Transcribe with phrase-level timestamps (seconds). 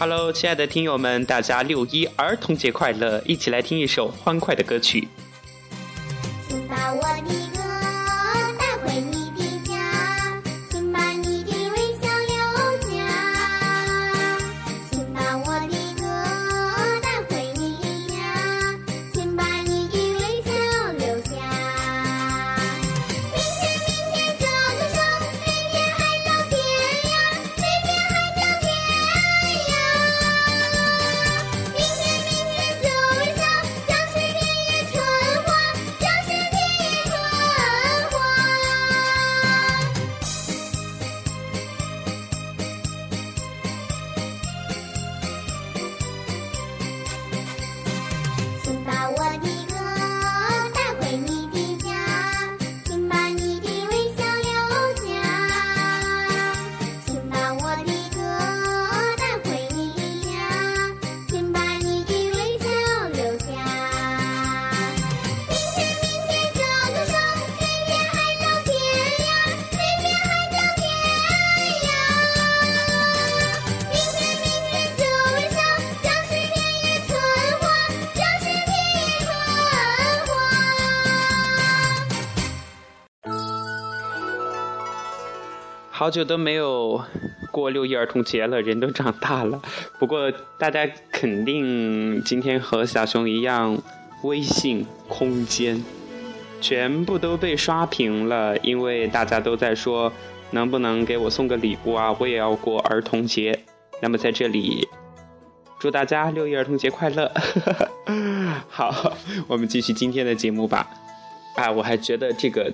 [0.00, 3.22] Hello，亲爱的听友们，大家六一儿童节快乐！
[3.26, 5.06] 一起来听一首欢快的歌曲。
[6.48, 7.39] 请把我的
[86.00, 87.04] 好久都没有
[87.50, 89.60] 过六一儿童节了，人都长大了。
[90.00, 93.76] 不过大家肯定今天和小熊一样，
[94.22, 95.84] 微信空间
[96.58, 100.10] 全部都被刷屏了，因为大家都在说
[100.52, 102.16] 能不能给我送个礼物啊？
[102.18, 103.60] 我也要过儿童节。
[104.00, 104.88] 那么在这里，
[105.78, 107.30] 祝大家六一儿童节快乐！
[108.70, 109.12] 好，
[109.46, 110.88] 我们继续今天的节目吧。
[111.56, 112.72] 啊，我还觉得这个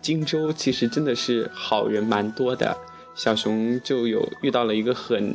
[0.00, 2.76] 荆州其实真的是好人蛮多的。
[3.14, 5.34] 小熊就有遇到了一个很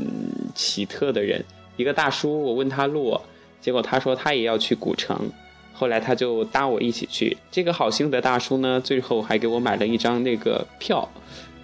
[0.55, 1.43] 奇特的人，
[1.77, 2.41] 一个大叔。
[2.43, 3.19] 我问他路，
[3.61, 5.29] 结果他说他也要去古城。
[5.73, 7.35] 后来他就搭我一起去。
[7.51, 11.07] 这个好心的大叔呢，最后还给我买了一张那个票，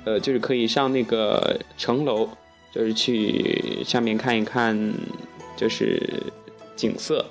[0.03, 2.28] 呃，就是可以上那个城楼，
[2.74, 4.94] 就是去上面看一看，
[5.56, 6.22] 就是
[6.76, 7.26] 景色。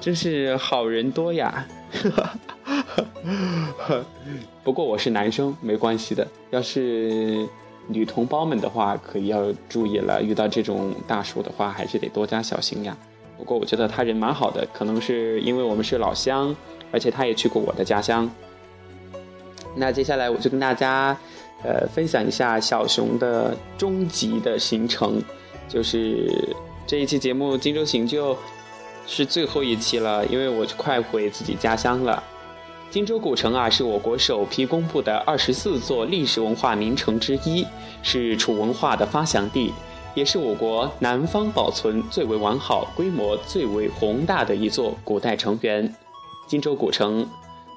[0.00, 1.68] 真是好人多呀！
[4.62, 6.26] 不过我是男生，没关系的。
[6.50, 7.46] 要是
[7.88, 10.22] 女同胞们的话，可以要注意了。
[10.22, 12.96] 遇到这种大叔的话，还是得多加小心呀。
[13.36, 16.54] 不过我觉得他人蛮好的，可能是因为我们是老乡，
[16.92, 18.30] 而且他也去过我的家乡。
[19.74, 21.16] 那接下来我就跟大家，
[21.62, 25.22] 呃，分享一下小熊的终极的行程，
[25.68, 26.30] 就是
[26.86, 28.36] 这一期节目《荆州行》就
[29.12, 32.22] 是最后一期了，因为我快回自己家乡了。
[32.90, 37.66] 荆州古城啊，是我国首批公布的二十四座历史文化名城之一，
[38.04, 39.72] 是楚文化的发祥地，
[40.14, 45.92] 也是我国南方保存最为完好、规模最为宏大的一座古代城垣。
[46.46, 47.28] 荆州古城，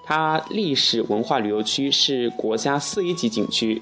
[0.03, 3.81] 它历史文化旅游区是国家四 A 级景区，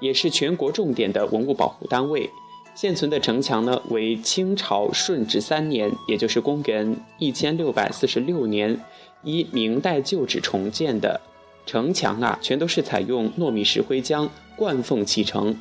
[0.00, 2.30] 也是全国重点的文物保护单位。
[2.76, 8.78] 现存的城墙呢，为清朝顺治三年，也就是公元一千六百四十六年。
[9.22, 11.18] 依明代旧址重建的
[11.64, 15.58] 城墙啊，全都是采用糯米石灰浆灌缝砌成。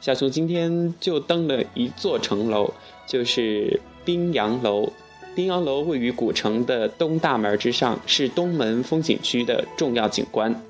[0.00, 2.72] 小熊今天就登了一座城楼，
[3.06, 4.90] 就是宾阳楼。
[5.34, 10.62] 宾阳楼位于古城的东大门之上，是东门风景区的重要景观。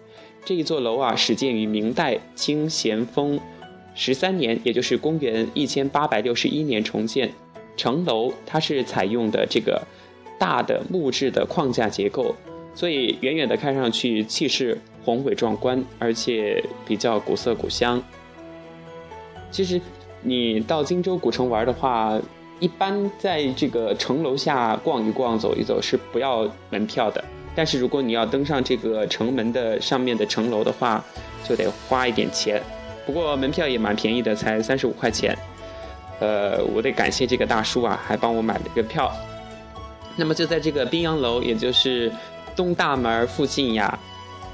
[0.44, 3.38] 这一座楼啊，始建于明代清咸丰
[3.94, 7.32] 十三年，也就是公元一千八百六十一年重建。
[7.76, 9.82] 城楼它是采用的这个。
[10.36, 12.34] 大的木质的框架结构，
[12.74, 18.02] 所以远远的看上去气势宏伟壮观，而且比较古色古香。
[19.50, 19.80] 其实，
[20.22, 22.20] 你到荆州古城玩的话，
[22.58, 27.24] 一般在这个城楼下逛一逛、走一走是不要门票的。
[27.54, 31.02] 但是如果你要登上这个城门的上面的城楼的话，
[31.48, 32.60] 就得花一点钱。
[33.06, 35.36] 不过门票也蛮便宜的，才三十五块钱。
[36.20, 39.12] 呃，我得感谢这个大叔啊，还帮我买了一个票。
[40.16, 42.10] 那么就在这个宾阳楼，也就是
[42.54, 43.98] 东大门附近呀，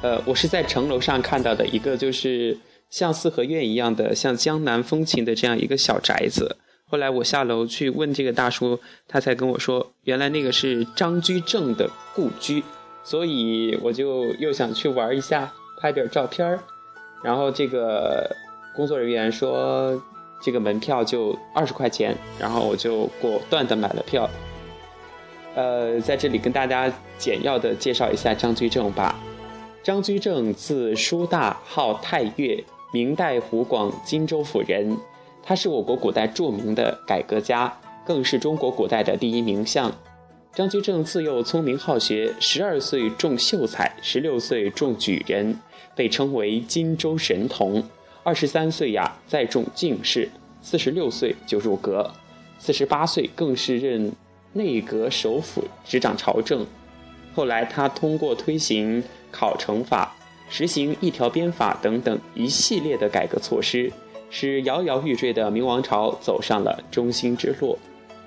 [0.01, 2.57] 呃，我是在城楼上看到的一个，就是
[2.89, 6.57] 像四合院一样的，像江南风情的这样一个小宅子。
[6.89, 12.65] 后来我下楼去问这个大叔，他才跟我说，原来那个是张居正的故居，
[13.05, 16.59] 所以我就又想去玩一下，拍点照片儿。
[17.23, 18.35] 然后这个
[18.75, 20.01] 工作人员说，
[20.43, 24.29] 这个门票就二十块钱，然后我就果断的买了票。
[25.55, 29.19] 呃，在这里跟大家简要的介绍一下张居正吧。
[29.83, 32.63] 张居正字叔大，号太岳，
[32.93, 34.97] 明代湖广荆州府人。
[35.43, 37.77] 他是我国古代著名的改革家，
[38.07, 39.91] 更是中国古代的第一名相。
[40.53, 45.59] 张居正自幼聪明好学，十二岁中秀才，十六岁中举人，
[45.97, 47.83] 被称为荆州神童。
[48.23, 50.29] 二十三岁呀，再中进士，
[50.61, 52.13] 四十六岁就入阁，
[52.59, 54.13] 四十八岁更是任
[54.53, 56.67] 内阁首辅，执掌朝政。
[57.35, 60.15] 后来他通过推行考成法、
[60.51, 63.91] 实行一条鞭法等等一系列的改革措施，
[64.29, 67.79] 使摇摇欲坠的明王朝走上了中兴之路。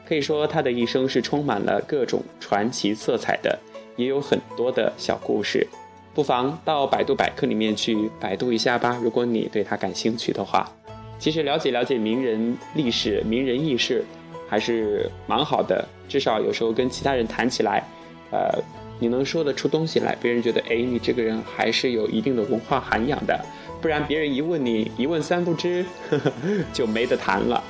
[0.06, 3.60] 可以说，他的一生是充满了各种传奇色彩的，
[3.95, 5.68] 也有很多的小故事，
[6.13, 9.00] 不妨到百度百科里面去百度一下吧。
[9.01, 10.69] 如果你对他感兴趣的话，
[11.18, 14.06] 其实了解了解名人历史、名人轶事，
[14.48, 15.88] 还是蛮好的。
[16.07, 17.83] 至少有时候跟其他人谈起来，
[18.31, 18.62] 呃，
[19.00, 23.39] 你能说得出东西来，别人觉得，哎，你这个人还是有一定的文化涵养的。
[23.81, 26.31] 不然别人一问你一问三不知，呵 呵
[26.71, 27.63] 就没得谈了。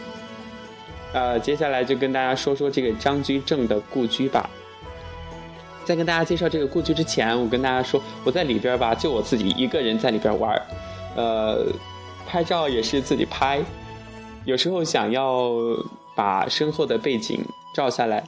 [1.13, 4.50] 呃，接下来就跟大家说说这个张居正的故居吧。
[5.85, 10.62] 在跟大家介绍这个故居之前，我跟大家说，我在里边吧，就我自己一个人在里边玩
[11.15, 11.65] 呃，
[12.25, 13.62] 拍照也是自己拍，
[14.45, 15.51] 有时候想要
[16.15, 17.44] 把身后的背景
[17.75, 18.24] 照下来，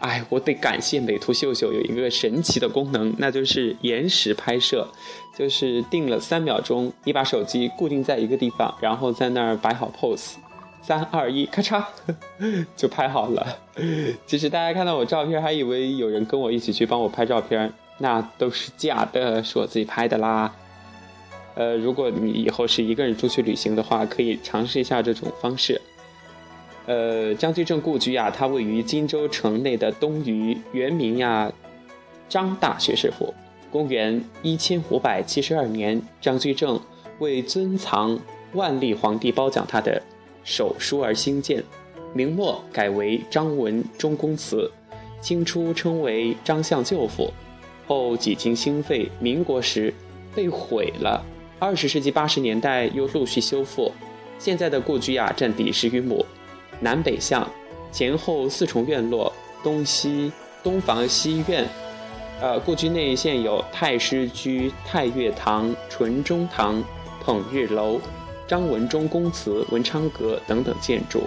[0.00, 4.86] 哎，我得感谢美图秀秀有一个神奇的功能，那就是延时拍摄，
[5.36, 10.34] 就是定了三秒钟，你把手机固定在一个地方，然后在那儿摆好 pose。
[10.82, 11.84] 三二一，咔嚓，
[12.76, 13.46] 就拍好了。
[14.26, 20.52] 其实大家看到我照片，还以为有人跟我一起去帮我拍照片，那都是假的，是我自己拍的啦。
[21.54, 25.80] 呃，如果你以后是一个人出去旅行的话，可以尝试一下这种方式。
[26.86, 31.52] 呃，张居正故居呀，它位于荆州城内的东隅，原名呀
[32.28, 33.32] 张大学士府。
[33.70, 36.80] 公元一千五百七十二年，张居正
[37.20, 38.18] 为尊藏
[38.52, 40.02] 万历皇帝褒奖他的。
[40.44, 41.62] 手书而兴建，
[42.12, 44.70] 明末改为张文忠公祠，
[45.20, 47.32] 清初称为张相舅府，
[47.86, 49.92] 后几经兴废，民国时
[50.34, 51.24] 被毁了。
[51.58, 53.92] 二十世纪八十年代又陆续修复。
[54.38, 56.26] 现在的故居呀，占地十余亩，
[56.80, 57.48] 南北向，
[57.92, 60.32] 前后四重院落，东西
[60.64, 61.64] 东房西院。
[62.40, 66.82] 呃，故居内现有太师居、太岳堂、纯中堂、
[67.24, 68.00] 捧日楼。
[68.48, 71.22] 张文忠公祠、文昌阁等等建筑，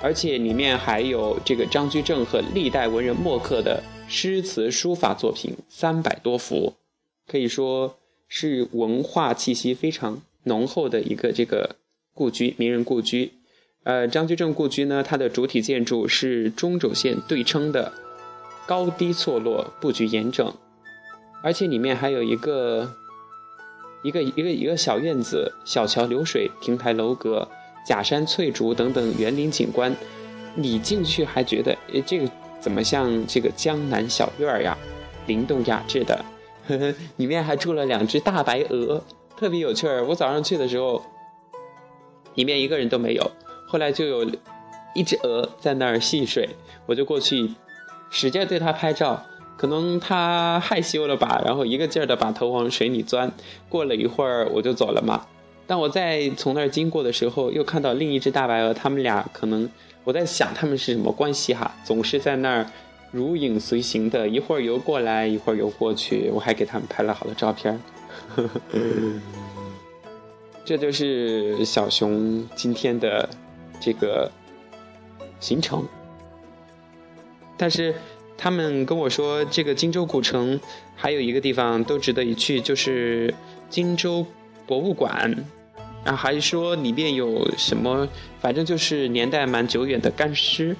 [0.00, 6.74] 而且里面还有这个张居正和历代文人墨客的诗词书法作品三百多幅，
[7.26, 7.96] 可以说
[8.28, 11.76] 是文化气息非常浓厚的一个这个
[12.14, 13.32] 故居，名人故居。
[13.84, 17.92] 呃，张居正故居呢，它的主体建筑是中轴线对称的，
[18.66, 20.54] 高低错落，布局严整，
[21.42, 22.94] 而且里面还有一个。
[24.06, 27.48] 一个一个一个小院子，小桥流水，亭台楼阁，
[27.84, 29.92] 假山翠竹等等园林景观，
[30.54, 32.30] 你进去还觉得，哎，这个
[32.60, 34.78] 怎么像这个江南小院儿呀？
[35.26, 36.24] 灵动雅致的，
[36.68, 39.02] 呵呵，里面还住了两只大白鹅，
[39.36, 40.06] 特别有趣儿。
[40.06, 41.02] 我早上去的时候，
[42.36, 43.28] 里面一个人都没有，
[43.66, 44.24] 后来就有
[44.94, 46.50] 一只鹅在那儿戏水，
[46.86, 47.50] 我就过去，
[48.08, 49.26] 使劲对它拍照。
[49.56, 53.32] 可能他害羞了吧，然后一个劲儿的把头往水里钻。
[53.68, 55.26] 过了一会儿，我就走了嘛。
[55.66, 59.68] 当我再从那儿经过的时候，又看到另一只大白鹅，他们俩可能
[60.04, 62.66] 我在想他们是什么关系哈，总是在那儿
[63.10, 66.30] 如影随形的，一会儿游过来，一会儿游过去。
[66.32, 67.80] 我还给他们拍了好多照片。
[70.64, 73.28] 这就是小熊今天的
[73.80, 74.30] 这个
[75.40, 75.82] 行程，
[77.56, 77.94] 但是。
[78.38, 80.60] 他们跟我说，这个荆州古城
[80.94, 83.34] 还有一个地方都值得一去，就是
[83.68, 84.26] 荆州
[84.66, 85.34] 博物馆。
[86.04, 88.08] 然后还说里面有什么，
[88.40, 90.76] 反正就是年代蛮久远的干尸。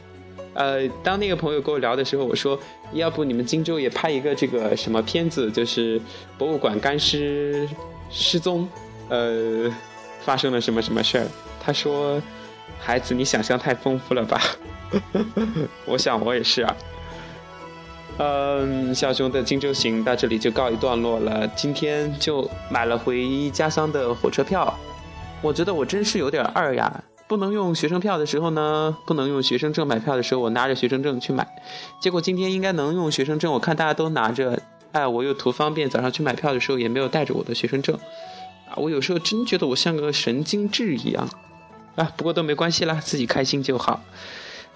[0.54, 2.58] 呃，当那个朋友跟我聊的时候，我说，
[2.92, 6.00] 要不你们荆州也拍一个这个什么片子，就是
[6.38, 7.68] 博物馆干尸
[8.08, 8.68] 失踪，
[9.08, 9.68] 呃，
[10.20, 11.26] 发生了什么什么事儿？
[11.60, 12.22] 他说，
[12.78, 14.40] 孩子，你想象太丰富了吧？
[15.86, 16.76] 我想我也是啊。
[18.18, 21.46] 嗯，小熊的荆州行到这里就告一段落了。
[21.48, 24.72] 今天就买了回家乡的火车票，
[25.42, 27.04] 我觉得我真是有点二呀！
[27.28, 31.46] 不能用学生票的时候呢，不能用学生证买票的时候，我拿着学生证去买。
[32.00, 37.94] 结果今天应该能用学生证，我看大家都拿着，哎，我又图方便，早上去买票的时候也没有带着我的学生证。
[38.70, 41.28] 啊，我有时候真觉得我像个神经质一样。
[41.96, 44.00] 啊，不过都没关系啦，自己开心就好。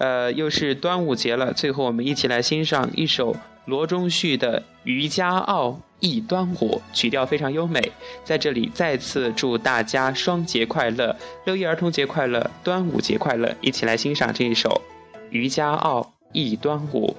[0.01, 5.67] 呃，又是端午节了，最后我们一起来欣赏一首罗中旭的《渔家傲·
[5.99, 7.91] 忆端午》，曲调非常优美。
[8.23, 11.15] 在这里再次祝大家双节快乐，
[11.45, 13.55] 六一儿童节快乐，端午节快乐！
[13.61, 14.81] 一起来欣赏这一首
[15.29, 17.15] 《渔家傲，忆端午。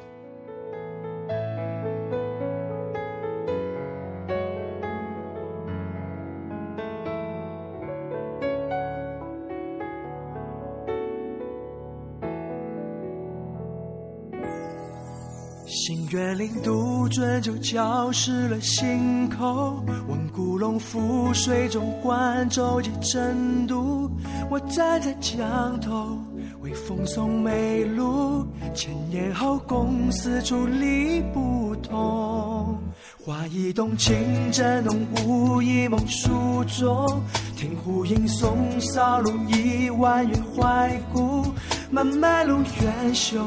[16.42, 24.10] 心愿领渡樽就浇湿了心口，问古龙覆水中观舟楫争渡。
[24.50, 26.18] 我站在江头，
[26.60, 28.44] 为风送梅露。
[28.74, 32.76] 千年后共思竹篱不同，
[33.24, 37.22] 花一动情正浓，雾一梦书中。
[37.56, 41.44] 听湖影送骚路，一弯月怀古。
[41.90, 43.44] 漫漫路远修，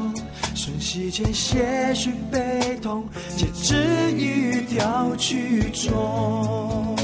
[0.66, 3.04] 瞬息间些许悲痛，
[3.36, 6.96] 皆止于调曲中。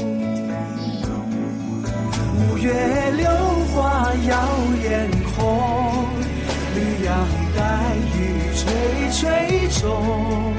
[2.35, 2.73] 五月
[3.15, 3.25] 榴
[3.73, 4.35] 花耀
[4.83, 6.05] 眼红，
[6.75, 8.63] 绿杨带雨垂
[9.13, 9.21] 垂
[9.79, 10.53] 中。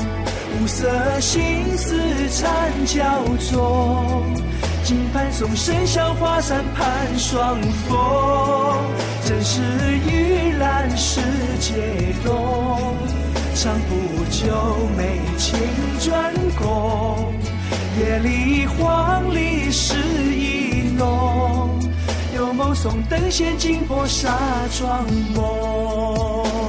[0.62, 3.04] 五色心思缠交
[3.52, 4.34] 中，
[4.82, 9.03] 金盘送生肖花伞盼双峰。
[9.26, 9.62] 正是
[10.06, 11.18] 玉兰时
[11.58, 12.94] 节动，
[13.54, 14.54] 长不久
[14.98, 15.58] 美情
[15.98, 17.34] 专攻。
[17.98, 19.94] 夜里黄鹂诗
[20.34, 21.70] 意浓，
[22.36, 24.28] 有梦送灯仙惊破纱
[24.70, 26.63] 窗梦。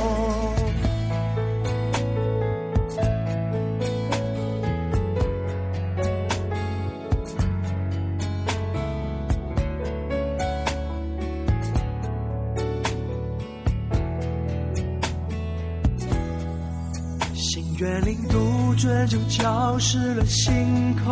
[17.75, 21.11] 心愿领渡樽就浇湿了心口，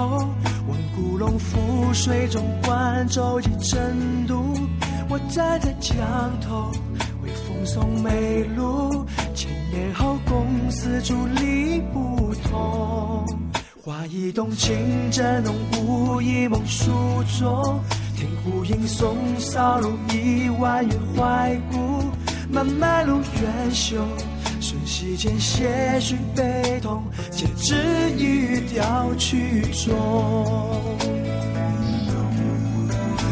[0.66, 4.54] 望古龙覆水中观舟楫争渡。
[5.10, 5.98] 我站在江
[6.40, 6.72] 头，
[7.22, 9.06] 为风送梅露。
[9.36, 13.26] 千年后共思竹篱不同，
[13.84, 15.54] 花一动情正浓，
[15.86, 16.92] 雾一梦书
[17.38, 17.82] 中。
[18.16, 22.06] 听湖影送骚入，一弯月怀古。
[22.50, 23.98] 漫漫路远修。
[24.96, 27.74] 其间些许悲痛，皆止
[28.16, 29.92] 于调曲中。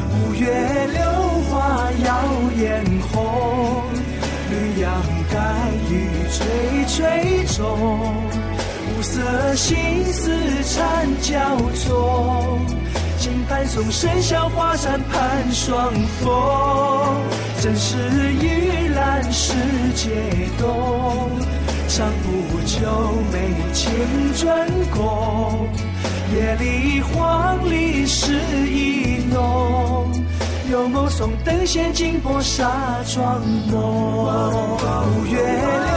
[0.10, 1.04] 五月榴
[1.52, 2.26] 花耀
[2.60, 3.84] 眼红，
[4.50, 4.92] 绿杨
[5.32, 6.40] 带雨垂
[6.88, 7.62] 垂中。
[8.98, 10.32] 五色心思
[10.64, 12.60] 缠交中，
[13.62, 17.22] 金盘送生肖花伞盼双峰。
[17.62, 17.98] 正是
[18.34, 19.54] 玉兰世
[19.94, 20.10] 界
[20.58, 21.30] 冬，
[21.88, 22.80] 长不久
[23.32, 25.70] 美情专攻。
[26.34, 28.34] 夜里黄鹂诗
[28.68, 30.10] 意浓，
[30.72, 32.68] 有梦送灯仙惊破纱
[33.06, 33.42] 窗
[33.72, 34.80] 梦。
[35.20, 35.92] 五月榴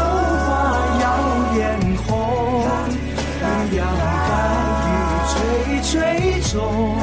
[0.44, 1.04] 花耀
[1.56, 2.66] 眼红，
[3.70, 3.86] 绿杨
[5.84, 6.96] 雨垂垂中。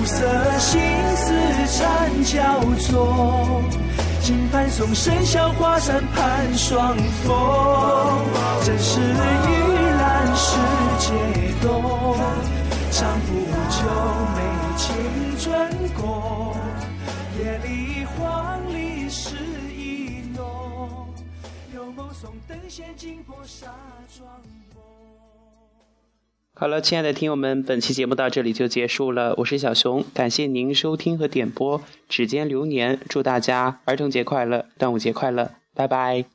[0.00, 0.80] 五色心
[1.14, 1.32] 思
[1.78, 2.40] 缠交
[2.90, 3.62] 中，
[4.20, 8.24] 金盘送生肖花伞盼双峰。
[8.64, 9.04] 正是玉
[10.00, 10.56] 兰世
[10.98, 11.12] 界
[11.60, 12.16] 冬，
[12.90, 13.32] 长不
[13.70, 13.78] 久
[14.34, 14.38] 美
[14.76, 14.86] 情
[15.38, 16.56] 专攻。
[17.38, 19.36] 夜里黄鹂诗
[19.76, 21.06] 意浓，
[21.74, 23.66] 有梦送灯仙惊破纱
[24.16, 24.28] 窗。
[26.54, 29.34] 好了，亲爱的听友们，本期节目到这里就结束了。
[29.38, 36.26] 我是小熊，感谢您收听和点播《指尖流年》，祝大家儿童节快乐，端午节快乐，拜拜。